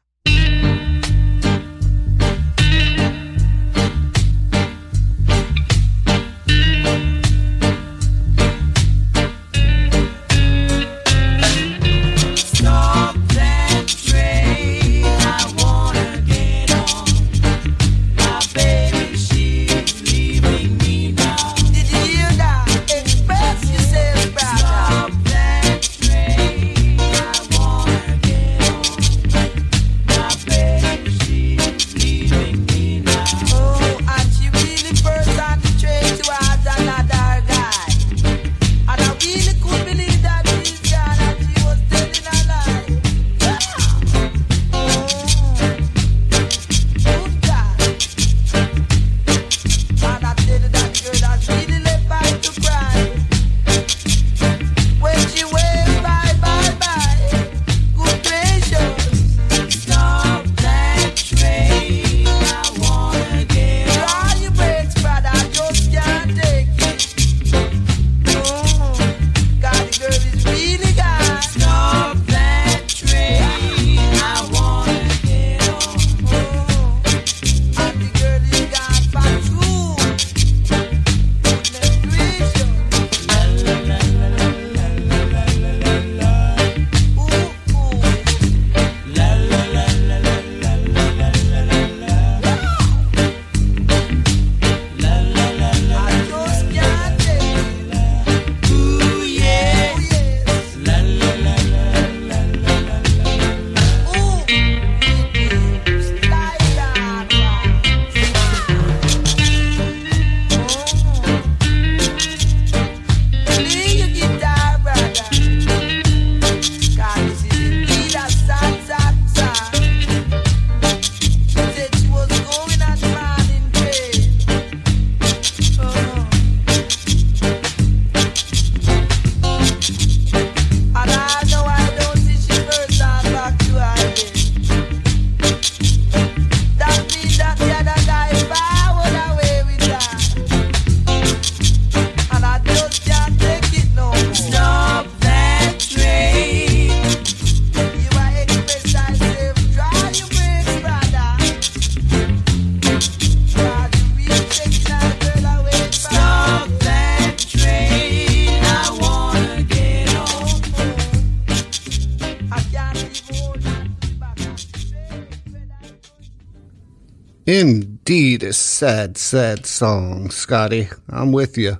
Indeed, 167.51 168.43
a 168.43 168.53
sad, 168.53 169.17
sad 169.17 169.65
song, 169.65 170.29
Scotty. 170.29 170.87
I'm 171.09 171.31
with 171.31 171.57
you. 171.57 171.79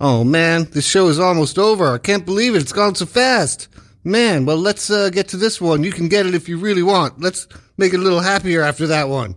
Oh 0.00 0.24
man, 0.24 0.64
this 0.70 0.86
show 0.86 1.08
is 1.08 1.18
almost 1.18 1.58
over. 1.58 1.92
I 1.92 1.98
can't 1.98 2.24
believe 2.24 2.54
it. 2.54 2.62
It's 2.62 2.72
gone 2.72 2.94
so 2.94 3.04
fast. 3.04 3.68
Man, 4.02 4.46
well, 4.46 4.56
let's 4.56 4.88
uh, 4.88 5.10
get 5.10 5.28
to 5.28 5.36
this 5.36 5.60
one. 5.60 5.84
You 5.84 5.92
can 5.92 6.08
get 6.08 6.24
it 6.24 6.34
if 6.34 6.48
you 6.48 6.56
really 6.56 6.82
want. 6.82 7.20
Let's 7.20 7.48
make 7.76 7.92
it 7.92 8.00
a 8.00 8.02
little 8.02 8.20
happier 8.20 8.62
after 8.62 8.86
that 8.86 9.10
one. 9.10 9.34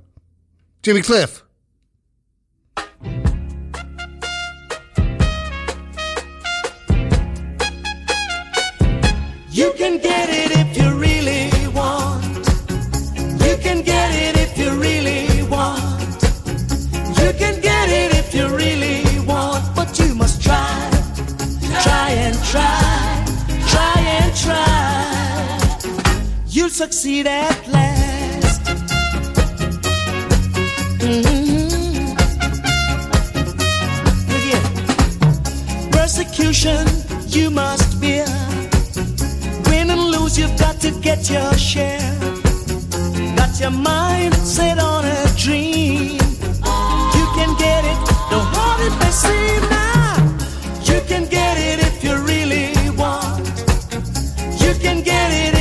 Jimmy 0.83 1.01
Cliff. 1.01 1.43
Succeed 26.73 27.27
at 27.27 27.67
last. 27.67 28.61
Mhm. 30.99 32.17
Look 34.29 34.43
here. 34.49 34.65
Persecution 35.91 36.87
you 37.27 37.51
must 37.51 38.01
bear. 38.01 38.25
Win 39.69 39.91
and 39.91 40.03
lose, 40.13 40.35
you've 40.39 40.57
got 40.57 40.79
to 40.81 40.89
get 41.07 41.29
your 41.29 41.53
share. 41.53 42.17
Got 43.35 43.59
your 43.59 43.75
mind 43.91 44.33
set 44.35 44.79
on 44.79 45.05
a 45.05 45.27
dream. 45.37 46.17
You 47.17 47.25
can 47.37 47.51
get 47.65 47.81
it, 47.91 47.99
don't 48.31 48.49
hold 48.55 48.79
it 48.87 48.95
may 49.01 49.11
seem 49.11 49.61
now. 49.69 50.15
You 50.89 50.99
can 51.07 51.23
get 51.37 51.55
it 51.69 51.77
if 51.87 52.03
you 52.03 52.13
really 52.31 52.89
want. 53.01 53.45
You 54.63 54.73
can 54.83 55.03
get 55.03 55.29
it 55.43 55.52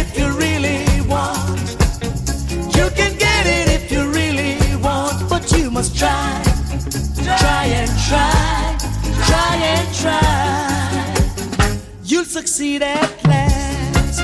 succeed 12.32 12.80
at 12.80 13.24
last. 13.26 14.20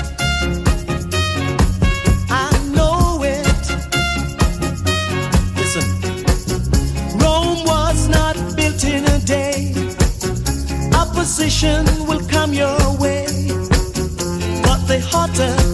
I 2.31 2.49
know 2.73 3.21
it. 3.21 3.45
Listen. 5.55 5.85
Rome 7.19 7.63
was 7.65 8.07
not 8.09 8.35
built 8.55 8.83
in 8.83 9.05
a 9.05 9.19
day. 9.19 9.75
Opposition 10.95 11.85
will 12.07 12.25
come 12.27 12.51
your 12.51 12.79
way. 12.97 13.27
But 14.63 14.79
the 14.87 14.99
hotter 15.11 15.68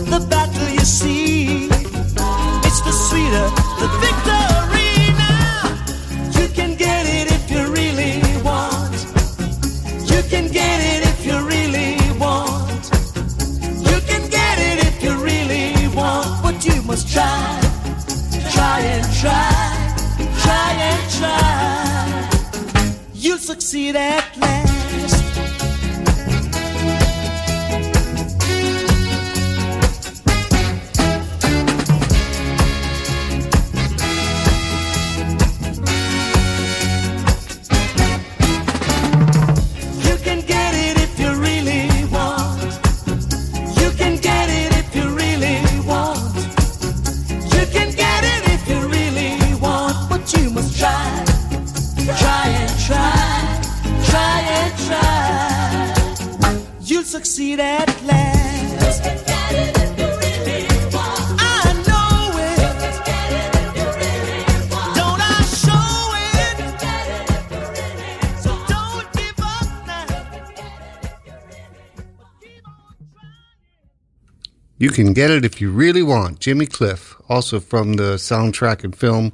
You 74.86 74.92
can 74.92 75.14
get 75.14 75.32
it 75.32 75.44
if 75.44 75.60
you 75.60 75.72
really 75.72 76.04
want. 76.04 76.40
Jimmy 76.40 76.68
Cliff, 76.68 77.16
also 77.28 77.60
from 77.60 77.94
the 77.94 78.18
soundtrack 78.18 78.84
and 78.84 78.96
film 78.96 79.34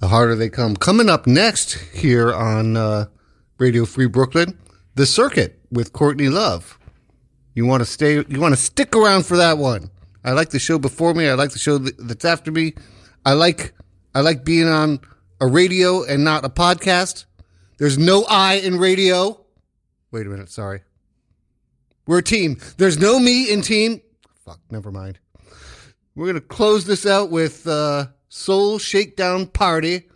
The 0.00 0.08
Harder 0.08 0.34
They 0.34 0.48
Come. 0.48 0.74
Coming 0.74 1.08
up 1.08 1.28
next 1.28 1.74
here 1.74 2.34
on 2.34 2.76
uh, 2.76 3.04
Radio 3.58 3.84
Free 3.84 4.08
Brooklyn, 4.08 4.58
The 4.96 5.06
Circuit 5.06 5.60
with 5.70 5.92
Courtney 5.92 6.28
Love. 6.28 6.76
You 7.54 7.66
want 7.66 7.82
to 7.82 7.84
stay, 7.84 8.14
you 8.14 8.40
want 8.40 8.52
to 8.52 8.60
stick 8.60 8.96
around 8.96 9.26
for 9.26 9.36
that 9.36 9.58
one. 9.58 9.92
I 10.24 10.32
like 10.32 10.50
the 10.50 10.58
show 10.58 10.80
before 10.80 11.14
me. 11.14 11.28
I 11.28 11.34
like 11.34 11.50
the 11.50 11.60
show 11.60 11.78
that's 11.78 12.24
after 12.24 12.50
me. 12.50 12.74
I 13.24 13.34
like, 13.34 13.74
I 14.12 14.22
like 14.22 14.44
being 14.44 14.66
on 14.66 14.98
a 15.40 15.46
radio 15.46 16.02
and 16.02 16.24
not 16.24 16.44
a 16.44 16.48
podcast. 16.48 17.26
There's 17.78 17.96
no 17.96 18.24
I 18.28 18.54
in 18.54 18.80
radio. 18.80 19.40
Wait 20.10 20.26
a 20.26 20.30
minute. 20.30 20.50
Sorry. 20.50 20.80
We're 22.08 22.20
a 22.20 22.22
team. 22.22 22.56
There's 22.78 22.98
no 22.98 23.20
me 23.20 23.52
in 23.52 23.60
team. 23.60 24.00
Fuck, 24.42 24.60
never 24.70 24.90
mind. 24.90 25.18
We're 26.14 26.24
going 26.24 26.36
to 26.36 26.40
close 26.40 26.86
this 26.86 27.04
out 27.04 27.30
with 27.30 27.66
uh, 27.66 28.06
Soul 28.30 28.78
Shakedown 28.78 29.46
Party. 29.46 30.08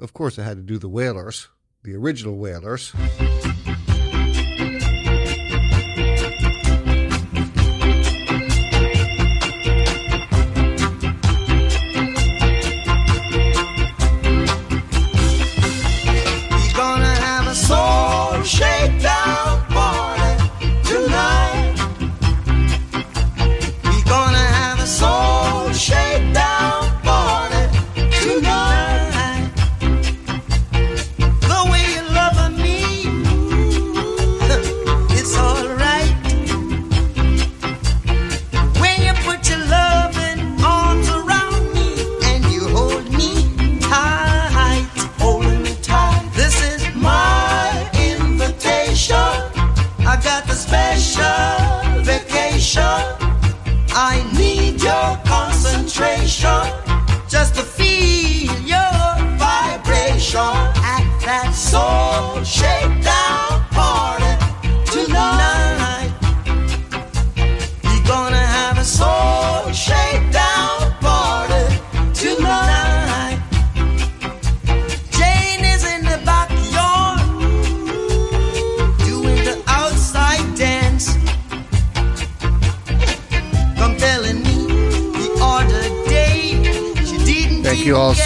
Of 0.00 0.14
course, 0.14 0.38
I 0.38 0.44
had 0.44 0.56
to 0.56 0.62
do 0.62 0.78
the 0.78 0.88
Wailers, 0.88 1.48
the 1.82 1.94
original 1.94 2.38
Wailers. 2.38 2.94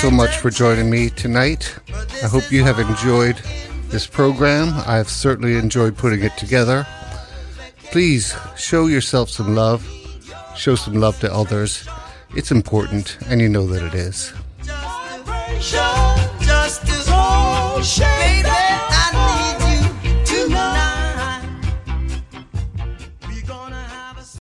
So 0.05 0.11
much 0.11 0.37
for 0.37 0.51
joining 0.51 0.91
me 0.91 1.09
tonight. 1.09 1.75
I 2.23 2.27
hope 2.27 2.53
you 2.53 2.63
have 2.63 2.79
enjoyed 2.79 3.37
this 3.89 4.07
program. 4.07 4.75
I've 4.87 5.09
certainly 5.09 5.57
enjoyed 5.57 5.97
putting 5.97 6.23
it 6.23 6.37
together. 6.37 6.87
Please 7.85 8.37
show 8.55 8.85
yourself 8.85 9.31
some 9.31 9.55
love, 9.55 9.83
show 10.55 10.75
some 10.75 10.93
love 11.01 11.19
to 11.21 11.33
others. 11.33 11.89
It's 12.37 12.51
important, 12.51 13.17
and 13.29 13.41
you 13.41 13.49
know 13.49 13.67
that 13.67 13.83
it 13.83 13.95
is. 13.95 14.35